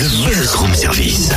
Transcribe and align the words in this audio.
Le 0.00 0.08
Buzz 0.08 0.54
Room 0.54 0.74
Service. 0.74 1.28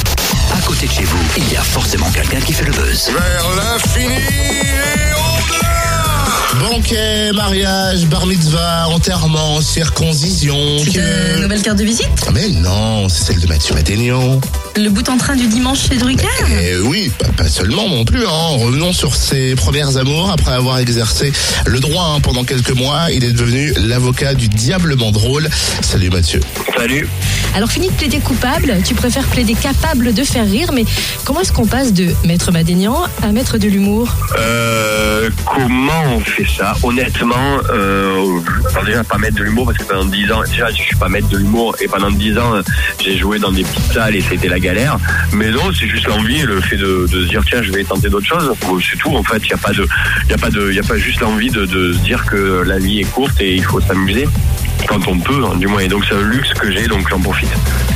À 0.53 0.61
côté 0.65 0.87
de 0.87 0.91
chez 0.93 1.03
vous, 1.03 1.17
il 1.35 1.51
y 1.51 1.57
a 1.57 1.61
forcément 1.61 2.09
quelqu'un 2.11 2.39
qui 2.39 2.53
fait 2.53 2.63
le 2.63 2.71
buzz. 2.71 3.09
Vers 3.11 3.55
l'infini 3.57 4.13
et 4.15 5.13
au-delà 5.13 6.69
Banquet, 6.69 7.33
mariage, 7.33 8.05
bar 8.05 8.25
mitzvah, 8.25 8.87
enterrement, 8.87 9.59
circoncision. 9.59 10.77
C'est 10.79 10.91
ta 10.93 10.99
que- 11.01 11.41
nouvelle 11.41 11.61
carte 11.61 11.77
de 11.79 11.83
visite? 11.83 12.07
Ah, 12.25 12.31
Mais 12.33 12.47
non, 12.47 13.09
c'est 13.09 13.25
celle 13.25 13.39
de 13.41 13.47
Mathieu 13.47 13.73
Maténion. 13.75 14.39
Le 14.75 14.89
bout 14.89 15.07
en 15.09 15.17
train 15.17 15.35
du 15.35 15.45
dimanche 15.45 15.87
chez 15.87 15.97
Drucker 15.97 16.27
Et 16.49 16.77
oui, 16.79 17.11
pas, 17.19 17.27
pas 17.37 17.47
seulement 17.47 17.87
non 17.87 18.05
plus. 18.05 18.25
Hein. 18.25 18.57
Revenons 18.57 18.91
sur 18.91 19.15
ses 19.15 19.53
premières 19.53 19.97
amours. 19.97 20.31
Après 20.31 20.51
avoir 20.51 20.79
exercé 20.79 21.31
le 21.67 21.79
droit 21.79 22.13
hein, 22.15 22.19
pendant 22.21 22.43
quelques 22.43 22.71
mois, 22.71 23.11
il 23.11 23.23
est 23.23 23.33
devenu 23.33 23.71
l'avocat 23.85 24.33
du 24.33 24.47
diablement 24.47 25.11
drôle. 25.11 25.47
Salut 25.81 26.09
Mathieu. 26.09 26.39
Salut. 26.75 27.07
Alors 27.55 27.69
fini 27.69 27.89
de 27.89 27.93
plaider 27.93 28.17
coupable, 28.17 28.77
tu 28.83 28.95
préfères 28.95 29.27
plaider 29.27 29.53
capable 29.53 30.11
de 30.11 30.23
faire 30.23 30.45
rire, 30.45 30.71
mais 30.73 30.85
comment 31.23 31.41
est-ce 31.41 31.53
qu'on 31.53 31.67
passe 31.67 31.93
de 31.93 32.11
maître 32.25 32.51
Madénian 32.51 33.03
à 33.21 33.31
maître 33.31 33.59
de 33.59 33.67
l'humour? 33.67 34.15
Euh, 34.39 35.29
comment 35.45 36.03
on 36.15 36.19
fait 36.19 36.47
ça? 36.57 36.73
Honnêtement, 36.81 37.59
euh, 37.71 38.39
déjà 38.83 39.03
pas 39.03 39.17
mettre 39.17 39.37
de 39.37 39.43
l'humour 39.43 39.65
parce 39.65 39.77
que 39.77 39.83
pendant 39.83 40.05
10 40.05 40.31
ans, 40.31 40.43
déjà 40.43 40.69
je 40.71 40.81
suis 40.81 40.95
pas 40.95 41.09
maître 41.09 41.29
de 41.29 41.37
l'humour 41.37 41.75
et 41.79 41.87
pendant 41.87 42.11
10 42.11 42.37
ans 42.37 42.61
j'ai 43.03 43.17
joué 43.17 43.39
dans 43.39 43.51
des 43.51 43.63
petites 43.63 43.93
salles 43.93 44.15
et 44.15 44.21
c'était 44.21 44.47
la 44.47 44.59
galère. 44.59 44.97
Mais 45.33 45.51
non, 45.51 45.71
c'est 45.77 45.87
juste 45.87 46.07
l'envie, 46.07 46.41
le 46.41 46.61
fait 46.61 46.77
de, 46.77 47.07
se 47.07 47.27
dire 47.29 47.43
tiens 47.45 47.61
je 47.61 47.71
vais 47.71 47.83
tenter 47.83 48.09
d'autres 48.09 48.27
choses. 48.27 48.53
C'est 48.89 48.97
tout 48.97 49.15
en 49.15 49.23
fait. 49.23 49.41
Il 49.43 49.49
y 49.49 49.53
a 49.53 49.57
pas 49.57 49.73
de, 49.73 49.87
il 50.27 50.33
a 50.33 50.37
pas 50.37 50.49
de, 50.49 50.71
il 50.71 50.79
a 50.79 50.83
pas 50.83 50.97
juste 50.97 51.19
l'envie 51.21 51.49
de, 51.49 51.65
de 51.65 51.93
se 51.93 51.99
dire 51.99 52.25
que 52.25 52.63
la 52.65 52.77
vie 52.77 52.99
est 52.99 53.11
courte 53.11 53.39
et 53.39 53.55
il 53.55 53.63
faut 53.63 53.81
s'amuser 53.81 54.27
quand 54.87 55.07
on 55.07 55.19
peut, 55.19 55.43
hein, 55.45 55.55
du 55.57 55.67
moins. 55.67 55.81
Et 55.81 55.87
donc 55.87 56.03
c'est 56.07 56.15
un 56.15 56.21
luxe 56.21 56.53
que 56.53 56.71
j'ai, 56.71 56.87
donc 56.87 57.07
j'en 57.09 57.19
profite. 57.19 57.49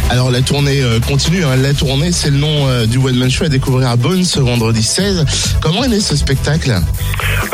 Alors 0.09 0.31
la 0.31 0.41
tournée 0.41 0.81
euh, 0.81 0.99
continue. 0.99 1.43
Hein. 1.43 1.55
La 1.57 1.73
tournée, 1.73 2.11
c'est 2.11 2.29
le 2.29 2.37
nom 2.37 2.67
euh, 2.67 2.85
du 2.85 2.97
One 2.97 3.15
Man 3.15 3.29
Show 3.29 3.45
à 3.45 3.49
découvrir 3.49 3.89
à 3.89 3.95
Bonn 3.95 4.23
ce 4.23 4.39
vendredi 4.39 4.83
16. 4.83 5.25
Comment 5.61 5.83
est 5.83 5.89
né 5.89 5.99
ce 5.99 6.15
spectacle? 6.15 6.79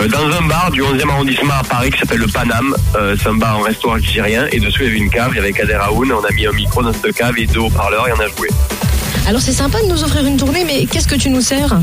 Euh, 0.02 0.08
dans 0.08 0.26
un 0.26 0.48
bar 0.48 0.72
du 0.72 0.82
11e 0.82 1.10
arrondissement 1.10 1.54
à 1.60 1.64
Paris 1.64 1.92
qui 1.92 2.00
s'appelle 2.00 2.20
le 2.20 2.28
Paname. 2.28 2.76
Euh, 2.96 3.16
c'est 3.22 3.30
un 3.30 3.36
bar, 3.36 3.60
un 3.60 3.64
restaurant 3.64 3.96
algérien. 3.96 4.46
Et 4.52 4.60
dessous, 4.60 4.82
il 4.82 4.86
y 4.86 4.90
avait 4.90 4.98
une 4.98 5.10
cave. 5.10 5.30
Il 5.34 5.38
y 5.38 5.40
avait 5.40 5.54
Kader 5.54 5.80
Aoun. 5.90 6.12
On 6.12 6.24
a 6.24 6.32
mis 6.32 6.46
un 6.46 6.52
micro 6.52 6.84
dans 6.84 6.94
cette 6.94 7.14
cave 7.14 7.38
et 7.38 7.46
deux 7.48 7.60
haut-parleurs 7.60 8.08
et 8.08 8.12
on 8.12 8.20
a 8.20 8.28
joué. 8.28 8.50
Alors 9.28 9.42
c'est 9.42 9.54
sympa 9.54 9.82
de 9.82 9.88
nous 9.88 10.04
offrir 10.04 10.26
une 10.26 10.38
tournée, 10.38 10.66
mais 10.66 10.86
qu'est-ce 10.86 11.08
que 11.08 11.16
tu 11.16 11.30
nous 11.30 11.42
sers? 11.42 11.78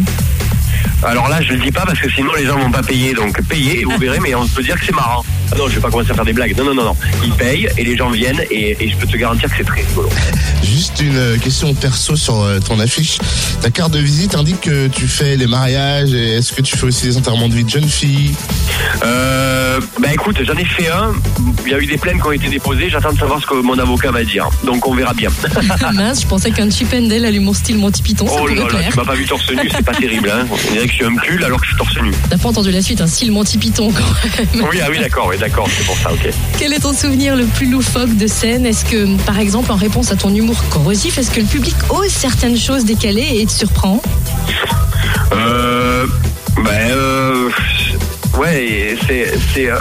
Alors 1.03 1.29
là, 1.29 1.41
je 1.41 1.53
le 1.53 1.59
dis 1.59 1.73
pas 1.73 1.85
parce 1.87 1.99
que 1.99 2.11
sinon 2.11 2.33
les 2.35 2.45
gens 2.47 2.59
vont 2.59 2.71
pas 2.71 2.83
payer. 2.83 3.15
Donc 3.15 3.41
payez, 3.49 3.85
vous 3.85 3.97
verrez, 3.99 4.21
mais 4.21 4.35
on 4.35 4.47
peut 4.47 4.63
dire 4.63 4.79
que 4.79 4.85
c'est 4.85 4.95
marrant. 4.95 5.25
Ah 5.53 5.57
non, 5.59 5.69
je 5.69 5.75
vais 5.77 5.81
pas 5.81 5.91
commencer 5.91 6.11
à 6.13 6.15
faire 6.15 6.25
des 6.25 6.33
blagues. 6.33 6.57
Non, 6.57 6.65
non, 6.65 6.75
non, 6.75 6.85
non. 6.85 6.97
Ils 7.25 7.33
payent 7.33 7.69
et 7.77 7.85
les 7.85 7.97
gens 7.97 8.11
viennent 8.11 8.43
et, 8.51 8.77
et 8.79 8.89
je 8.91 8.97
peux 8.97 9.07
te 9.07 9.17
garantir 9.17 9.49
que 9.51 9.57
c'est 9.57 9.65
très 9.65 9.81
rigolo. 9.83 10.09
Juste 10.63 11.01
une 11.01 11.17
euh, 11.17 11.39
question 11.39 11.75
perso 11.75 12.15
sur 12.17 12.41
euh, 12.43 12.61
ton 12.61 12.79
affiche. 12.79 13.19
Ta 13.63 13.71
carte 13.71 13.93
de 13.93 13.99
visite 13.99 14.35
indique 14.35 14.61
que 14.61 14.89
tu 14.89 15.09
fais 15.09 15.37
les 15.37 15.47
mariages. 15.47 16.13
et 16.13 16.37
Est-ce 16.37 16.53
que 16.53 16.63
tu 16.63 16.77
fais 16.77 16.85
aussi 16.87 17.07
des 17.07 17.17
enterrements 17.17 17.49
de 17.49 17.55
vie 17.55 17.65
de 17.65 17.71
jeunes 17.71 17.89
filles 17.89 18.35
Euh, 19.03 19.81
bah 20.01 20.09
écoute, 20.13 20.37
j'en 20.45 20.55
ai 20.55 20.65
fait 20.65 20.89
un. 20.89 21.13
Il 21.65 21.73
y 21.73 21.75
a 21.75 21.79
eu 21.79 21.87
des 21.87 21.97
plaintes 21.99 22.21
qui 22.21 22.27
ont 22.29 22.33
été 22.33 22.49
déposées. 22.49 22.91
J'attends 22.91 23.13
de 23.13 23.19
savoir 23.19 23.41
ce 23.41 23.47
que 23.47 23.55
mon 23.55 23.79
avocat 23.79 24.11
va 24.11 24.23
dire. 24.23 24.49
Donc 24.65 24.87
on 24.87 24.95
verra 24.95 25.15
bien. 25.15 25.31
Ah 25.83 25.93
mince, 25.93 26.23
je 26.23 26.27
pensais 26.27 26.51
qu'un 26.51 26.71
chip 26.71 26.93
and 26.93 27.09
Dale 27.09 27.25
à 27.25 27.31
l'humour 27.31 27.57
style 27.57 27.79
Monty 27.79 28.03
Python, 28.03 28.27
ça 28.27 28.33
Oh 28.37 28.39
pourrait 28.41 28.55
là 28.55 28.63
là, 28.65 28.89
tu 28.91 28.97
m'as 28.99 29.05
pas 29.05 29.15
vu 29.15 29.25
torse 29.25 29.51
nu, 29.51 29.69
c'est 29.75 29.85
pas 29.85 29.93
terrible. 29.95 30.31
Hein. 30.31 30.47
On 30.51 30.73
dirait 30.73 30.87
que 30.91 31.05
je 31.05 31.05
suis 31.05 31.05
un 31.05 31.17
pull 31.17 31.45
alors 31.45 31.61
que 31.61 31.67
je 31.67 31.71
suis 31.71 31.79
torse 31.79 32.01
nu. 32.03 32.11
T'as 32.29 32.37
pas 32.39 32.49
entendu 32.49 32.71
la 32.71 32.83
suite, 32.83 33.01
un 33.01 33.07
style 33.07 33.33
Monty 33.33 33.59
Python 33.59 33.93
quand 33.93 34.39
même. 34.39 34.69
Oui, 34.71 34.79
ah 34.83 34.89
oui, 34.91 34.99
d'accord, 34.99 35.27
oui, 35.29 35.39
d'accord, 35.39 35.69
c'est 35.77 35.85
pour 35.85 35.97
ça, 35.97 36.13
ok. 36.13 36.31
Quel 36.59 36.73
est 36.73 36.81
ton 36.81 36.93
souvenir 36.93 37.37
le 37.37 37.45
plus 37.45 37.71
loufoque 37.71 38.17
de 38.17 38.27
scène? 38.27 38.67
Est-ce 38.67 38.85
que, 38.85 39.17
par 39.25 39.39
exemple, 39.39 39.71
en 39.73 39.77
réponse 39.77 40.11
à 40.13 40.17
ton 40.17 40.35
humour 40.35 40.57
corrosif, 40.71 41.19
est-ce 41.19 41.31
que 41.31 41.41
le 41.41 41.47
public 41.47 41.75
ose 41.91 42.11
certaines 42.11 42.59
choses 42.59 42.85
décalées 42.85 43.41
et 43.41 43.47
te 43.47 43.53
surprend? 43.53 44.03
Euh, 45.33 46.07
ben, 46.57 46.91
euh, 46.91 47.51
ouais, 48.39 48.97
c'est 49.07 49.33
c'est 49.55 49.71
euh, 49.71 49.79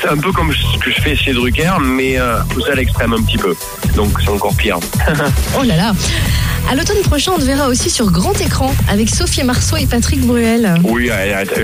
c'est 0.00 0.08
un 0.08 0.16
peu 0.16 0.32
comme 0.32 0.52
ce 0.52 0.78
que 0.78 0.90
je 0.90 1.00
fais 1.00 1.16
chez 1.16 1.32
Drucker, 1.32 1.72
mais 1.80 2.18
euh, 2.18 2.38
poussé 2.50 2.70
à 2.70 2.74
l'extrême 2.74 3.12
un 3.12 3.22
petit 3.22 3.38
peu. 3.38 3.54
Donc 3.94 4.18
c'est 4.22 4.30
encore 4.30 4.54
pire. 4.56 4.78
Oh 5.58 5.62
là 5.62 5.76
là 5.76 5.92
À 6.68 6.74
l'automne 6.74 7.00
prochain, 7.02 7.32
on 7.34 7.38
te 7.38 7.44
verra 7.44 7.68
aussi 7.68 7.90
sur 7.90 8.10
grand 8.10 8.38
écran 8.40 8.74
avec 8.88 9.10
Sophie 9.10 9.42
Marceau 9.42 9.76
et 9.76 9.86
Patrick 9.86 10.20
Bruel. 10.20 10.74
Oui, 10.84 11.10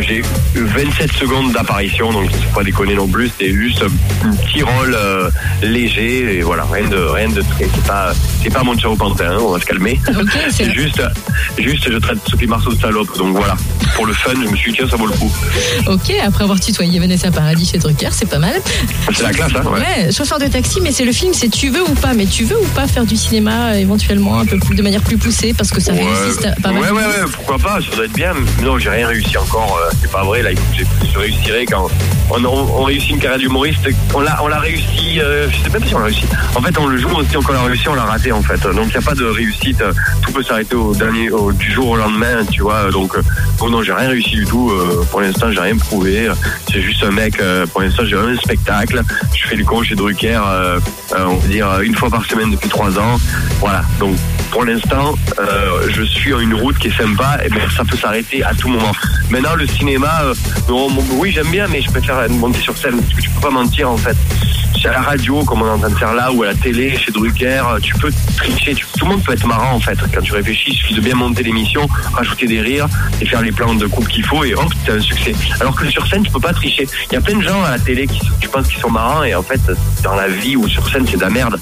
j'ai 0.00 0.22
27 0.54 1.12
secondes 1.12 1.52
d'apparition, 1.52 2.12
donc 2.12 2.30
c'est 2.32 2.52
pas 2.52 2.64
déconner 2.64 2.94
non 2.94 3.06
plus. 3.06 3.30
C'est 3.38 3.52
juste 3.52 3.82
un 3.82 4.30
petit 4.34 4.62
rôle 4.62 4.94
euh, 4.94 5.30
léger 5.62 6.38
et 6.38 6.42
voilà, 6.42 6.64
rien 6.64 6.88
de 6.88 6.96
rien 6.96 7.28
de 7.28 7.42
très. 7.42 7.68
C'est 7.72 7.86
pas 7.86 8.12
c'est 8.42 8.50
pas 8.50 8.62
mon 8.62 8.74
au 8.74 8.96
pantin, 8.96 9.32
hein, 9.32 9.38
on 9.40 9.52
va 9.52 9.60
se 9.60 9.66
calmer. 9.66 10.00
C'est 10.50 10.72
juste 10.72 11.02
juste 11.58 11.90
je 11.90 11.98
traite 11.98 12.18
Sophie 12.28 12.46
Marceau 12.46 12.72
de 12.72 12.80
salope, 12.80 13.16
donc 13.18 13.36
voilà. 13.36 13.56
Pour 13.94 14.06
le 14.06 14.12
fun, 14.12 14.32
je 14.34 14.48
me 14.48 14.56
suis 14.56 14.72
dit 14.72 14.78
tiens 14.78 14.88
ça 14.88 14.96
vaut 14.96 15.06
le 15.06 15.12
coup. 15.12 15.32
Ok, 15.86 16.12
après 16.24 16.44
avoir 16.44 16.60
tutoyé 16.60 16.98
Vanessa 16.98 17.30
Paradis 17.30 17.66
chez 17.66 17.78
Drucker, 17.78 18.10
c'est 18.12 18.28
pas 18.28 18.38
mal. 18.38 18.54
C'est 19.14 19.22
la 19.22 19.32
classe, 19.32 19.52
hein. 19.56 19.62
Ouais. 19.64 19.80
Ouais, 19.80 20.12
chauffeur 20.12 20.38
de 20.38 20.46
taxi, 20.46 20.80
mais 20.80 20.92
c'est 20.92 21.04
le 21.04 21.12
film, 21.12 21.32
c'est 21.32 21.48
tu 21.48 21.70
veux 21.70 21.82
ou 21.82 21.94
pas. 21.94 22.14
Mais 22.14 22.26
tu 22.26 22.44
veux 22.44 22.58
ou 22.58 22.66
pas 22.74 22.86
faire 22.86 23.04
du 23.04 23.16
cinéma 23.16 23.70
euh, 23.70 23.74
éventuellement 23.74 24.38
un 24.38 24.46
peu 24.46 24.58
plus 24.58 24.74
de 24.74 24.82
manière 24.86 25.02
plus 25.02 25.18
poussée 25.18 25.52
parce 25.52 25.70
que 25.70 25.80
ça 25.80 25.92
Ouais, 25.92 26.00
à- 26.46 26.60
pas 26.60 26.70
mal. 26.72 26.80
ouais, 26.82 26.90
ouais, 26.90 27.02
ouais, 27.06 27.30
pourquoi 27.32 27.58
pas, 27.58 27.78
ça 27.80 27.96
doit 27.96 28.04
être 28.04 28.12
bien. 28.12 28.32
Non, 28.62 28.78
j'ai 28.78 28.90
rien 28.90 29.08
réussi 29.08 29.36
encore, 29.36 29.78
euh, 29.82 29.90
c'est 30.00 30.10
pas 30.10 30.22
vrai. 30.24 30.42
Là, 30.42 30.50
je 31.12 31.18
réussirai 31.18 31.66
quand 31.66 31.88
on, 32.30 32.44
on, 32.44 32.80
on 32.80 32.82
réussit 32.84 33.10
une 33.10 33.18
carrière 33.18 33.38
d'humoriste. 33.40 33.80
On 34.14 34.20
l'a, 34.20 34.38
on 34.42 34.48
l'a 34.48 34.60
réussi, 34.60 35.20
euh, 35.20 35.48
je 35.50 35.56
sais 35.56 35.70
même 35.70 35.82
pas 35.82 35.88
si 35.88 35.94
on 35.94 35.98
l'a 35.98 36.04
réussi. 36.06 36.24
En 36.54 36.60
fait, 36.62 36.78
on 36.78 36.86
le 36.86 36.98
joue 36.98 37.08
aussi, 37.16 37.30
quand 37.32 37.50
on 37.50 37.52
l'a 37.52 37.62
réussi, 37.62 37.88
on 37.88 37.94
l'a 37.94 38.04
raté, 38.04 38.30
en 38.32 38.42
fait. 38.42 38.60
Donc, 38.62 38.86
il 38.86 38.90
n'y 38.90 38.96
a 38.96 39.00
pas 39.02 39.14
de 39.14 39.24
réussite. 39.24 39.82
Tout 40.22 40.32
peut 40.32 40.42
s'arrêter 40.42 40.76
au 40.76 40.94
dernier, 40.94 41.30
au, 41.30 41.52
du 41.52 41.72
jour 41.72 41.88
au 41.90 41.96
lendemain, 41.96 42.44
tu 42.50 42.62
vois. 42.62 42.90
Donc, 42.90 43.16
euh, 43.16 43.22
bon, 43.58 43.70
non, 43.70 43.82
j'ai 43.82 43.92
rien 43.92 44.08
réussi 44.10 44.36
du 44.36 44.44
tout. 44.46 44.70
Euh, 44.70 45.04
pour 45.10 45.20
l'instant, 45.20 45.50
j'ai 45.50 45.60
rien 45.60 45.76
prouvé. 45.76 46.30
C'est 46.70 46.80
juste 46.80 47.02
un 47.02 47.10
mec, 47.10 47.40
euh, 47.40 47.66
pour 47.66 47.80
l'instant, 47.82 48.04
j'ai 48.04 48.16
un 48.16 48.36
spectacle. 48.36 49.02
Je 49.34 49.46
fais 49.48 49.56
le 49.56 49.64
con 49.64 49.82
chez 49.82 49.94
Drucker, 49.96 50.40
euh, 50.46 50.78
euh, 51.12 51.24
on 51.26 51.36
va 51.36 51.48
dire, 51.48 51.80
une 51.80 51.94
fois 51.96 52.08
par 52.10 52.24
semaine 52.26 52.50
depuis 52.52 52.68
trois 52.68 52.96
ans. 52.98 53.18
Voilà. 53.60 53.82
Donc, 53.98 54.16
pour 54.50 54.64
l'instant, 54.64 55.14
euh, 55.38 55.88
je 55.90 56.02
suis 56.02 56.32
en 56.34 56.40
une 56.40 56.54
route 56.54 56.78
qui 56.78 56.88
est 56.88 56.96
sympa, 56.96 57.38
et 57.44 57.48
bien 57.48 57.68
ça 57.76 57.84
peut 57.84 57.96
s'arrêter 57.96 58.42
à 58.42 58.54
tout 58.54 58.68
moment. 58.68 58.92
Maintenant, 59.30 59.54
le 59.54 59.66
cinéma, 59.66 60.22
euh, 60.24 60.34
oui, 61.12 61.32
j'aime 61.32 61.50
bien, 61.50 61.66
mais 61.68 61.82
je 61.82 61.90
préfère 61.90 62.28
monter 62.30 62.60
sur 62.60 62.76
scène, 62.76 63.00
parce 63.00 63.14
que 63.14 63.20
tu 63.20 63.30
peux 63.30 63.40
pas 63.40 63.50
mentir, 63.50 63.90
en 63.90 63.96
fait. 63.96 64.16
C'est 64.80 64.88
à 64.88 64.92
la 64.92 65.00
radio, 65.00 65.42
comme 65.44 65.62
on 65.62 65.66
est 65.66 65.70
en 65.70 65.78
train 65.78 65.90
de 65.90 65.94
faire 65.94 66.14
là, 66.14 66.30
ou 66.30 66.42
à 66.42 66.46
la 66.46 66.54
télé, 66.54 66.96
chez 66.98 67.10
Drucker, 67.10 67.62
euh, 67.66 67.78
tu 67.80 67.94
peux 67.94 68.12
tricher, 68.36 68.74
tout 68.74 69.04
le 69.04 69.12
monde 69.12 69.24
peut 69.24 69.32
être 69.32 69.46
marrant, 69.46 69.72
en 69.72 69.80
fait. 69.80 69.98
Quand 70.14 70.20
tu 70.20 70.32
réfléchis, 70.32 70.70
il 70.70 70.76
suffit 70.76 70.94
de 70.94 71.00
bien 71.00 71.14
monter 71.14 71.42
l'émission, 71.42 71.86
rajouter 72.12 72.46
des 72.46 72.60
rires, 72.60 72.86
et 73.20 73.26
faire 73.26 73.42
les 73.42 73.52
plans 73.52 73.74
de 73.74 73.86
coupe 73.86 74.06
qu'il 74.08 74.24
faut, 74.24 74.44
et 74.44 74.54
hop, 74.54 74.72
t'as 74.84 74.94
un 74.94 75.00
succès. 75.00 75.34
Alors 75.60 75.74
que 75.74 75.88
sur 75.90 76.06
scène, 76.06 76.22
tu 76.22 76.30
peux 76.30 76.40
pas 76.40 76.52
tricher. 76.52 76.86
Il 77.10 77.14
y 77.14 77.16
a 77.16 77.20
plein 77.20 77.38
de 77.38 77.42
gens 77.42 77.62
à 77.64 77.70
la 77.70 77.78
télé 77.78 78.06
qui, 78.06 78.20
tu 78.40 78.48
penses 78.48 78.68
qu'ils 78.68 78.80
sont 78.80 78.90
marrants, 78.90 79.24
et 79.24 79.34
en 79.34 79.42
fait, 79.42 79.60
dans 80.02 80.14
la 80.14 80.28
vie 80.28 80.56
ou 80.56 80.68
sur 80.68 80.88
scène, 80.88 81.06
c'est 81.10 81.16
de 81.16 81.22
la 81.22 81.30
merde. 81.30 81.58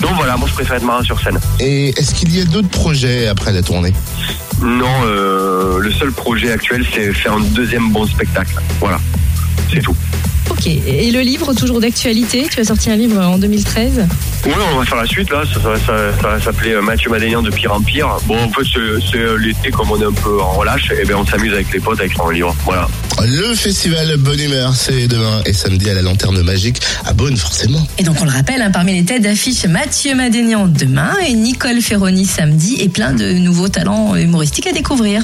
Donc 0.00 0.12
voilà, 0.16 0.36
moi, 0.36 0.46
je 0.48 0.54
préfère 0.54 0.76
être 0.76 0.84
marrant 0.84 1.02
sur 1.02 1.18
scène. 1.20 1.38
Et 1.60 1.88
est-ce 1.98 2.14
qu'il 2.14 2.27
y 2.36 2.40
a 2.40 2.44
d'autres 2.44 2.68
projets 2.68 3.26
après 3.26 3.52
la 3.52 3.62
tournée? 3.62 3.92
Non, 4.60 4.86
euh, 5.04 5.78
le 5.78 5.90
seul 5.92 6.12
projet 6.12 6.50
actuel, 6.50 6.84
c'est 6.92 7.12
faire 7.12 7.34
un 7.34 7.40
deuxième 7.40 7.90
bon 7.92 8.06
spectacle. 8.06 8.54
Voilà, 8.80 8.98
c'est 9.72 9.80
tout. 9.82 9.96
Ok, 10.50 10.66
et 10.66 11.10
le 11.10 11.20
livre, 11.20 11.52
toujours 11.52 11.78
d'actualité, 11.78 12.46
tu 12.50 12.58
as 12.60 12.64
sorti 12.64 12.90
un 12.90 12.96
livre 12.96 13.20
en 13.20 13.36
2013 13.38 14.06
Oui, 14.46 14.52
on 14.72 14.78
va 14.78 14.84
faire 14.86 14.96
la 14.96 15.06
suite 15.06 15.30
là. 15.30 15.42
Ça, 15.44 15.60
ça, 15.60 15.76
ça- 15.86 16.22
ça 16.22 16.28
va 16.28 16.40
s'appeler 16.40 16.72
euh, 16.72 16.80
Mathieu 16.80 17.10
Madénian 17.10 17.42
de 17.42 17.50
pire 17.50 17.72
en 17.74 17.82
pire. 17.82 18.08
Bon, 18.26 18.36
en 18.42 18.48
fait, 18.48 18.62
c'est 19.12 19.18
euh, 19.18 19.36
l'été, 19.36 19.70
comme 19.70 19.90
on 19.90 20.00
est 20.00 20.06
un 20.06 20.12
peu 20.12 20.40
en 20.40 20.52
relâche, 20.52 20.90
et 20.90 21.04
ben 21.04 21.16
on 21.16 21.26
s'amuse 21.26 21.52
avec 21.52 21.70
les 21.72 21.80
potes 21.80 22.00
avec 22.00 22.14
son 22.14 22.30
livre. 22.30 22.56
Voilà. 22.64 22.88
Le 23.22 23.54
festival 23.54 24.16
Bonne 24.16 24.40
Humeur, 24.40 24.74
c'est 24.74 25.06
demain 25.06 25.42
et 25.44 25.52
samedi 25.52 25.90
à 25.90 25.94
la 25.94 26.02
Lanterne 26.02 26.40
Magique 26.42 26.80
à 27.04 27.12
Bonn, 27.12 27.36
forcément. 27.36 27.86
Et 27.98 28.02
donc 28.02 28.16
on 28.20 28.24
le 28.24 28.30
rappelle, 28.30 28.62
hein, 28.62 28.70
parmi 28.72 28.94
les 28.94 29.04
têtes 29.04 29.22
d'affiche, 29.22 29.64
Mathieu 29.66 30.14
Madénian 30.14 30.66
demain 30.66 31.12
et 31.26 31.34
Nicole 31.34 31.82
Ferroni 31.82 32.24
samedi 32.24 32.76
et 32.80 32.88
plein 32.88 33.12
de 33.12 33.32
nouveaux 33.32 33.68
talents 33.68 34.16
humoristiques 34.16 34.66
à 34.68 34.72
découvrir. 34.72 35.22